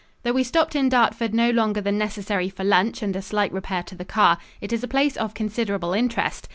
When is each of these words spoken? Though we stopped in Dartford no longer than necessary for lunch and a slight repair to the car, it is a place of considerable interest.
Though 0.23 0.31
we 0.33 0.43
stopped 0.43 0.75
in 0.75 0.89
Dartford 0.89 1.31
no 1.31 1.51
longer 1.51 1.79
than 1.79 1.95
necessary 1.99 2.49
for 2.49 2.63
lunch 2.63 3.03
and 3.03 3.15
a 3.15 3.21
slight 3.21 3.51
repair 3.53 3.83
to 3.83 3.93
the 3.93 4.03
car, 4.03 4.39
it 4.59 4.73
is 4.73 4.81
a 4.83 4.87
place 4.87 5.15
of 5.15 5.35
considerable 5.35 5.93
interest. 5.93 6.49